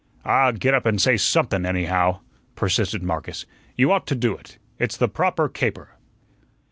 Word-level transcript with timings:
"Ah, 0.25 0.49
get 0.51 0.73
up 0.73 0.87
and 0.87 0.99
say 0.99 1.15
somethun, 1.15 1.63
anyhow," 1.63 2.21
persisted 2.55 3.03
Marcus; 3.03 3.45
"you 3.77 3.91
ought 3.91 4.07
to 4.07 4.15
do 4.15 4.35
it. 4.35 4.57
It's 4.79 4.97
the 4.97 5.07
proper 5.07 5.47
caper." 5.47 5.89